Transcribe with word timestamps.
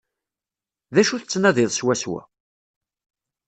D 0.93 0.97
acu 1.01 1.17
tettnadiḍ 1.17 1.69
swaswa? 1.73 2.21